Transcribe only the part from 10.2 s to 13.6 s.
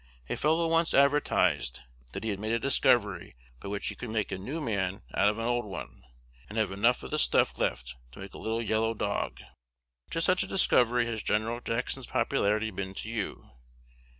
such a discovery has Gen. Jackson's popularity been to you.